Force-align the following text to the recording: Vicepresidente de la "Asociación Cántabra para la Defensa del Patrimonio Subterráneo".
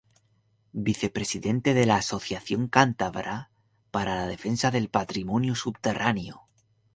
Vicepresidente 0.87 1.75
de 1.75 1.85
la 1.85 1.97
"Asociación 1.97 2.67
Cántabra 2.69 3.51
para 3.91 4.15
la 4.15 4.25
Defensa 4.25 4.71
del 4.71 4.89
Patrimonio 4.89 5.53
Subterráneo". 5.53 6.49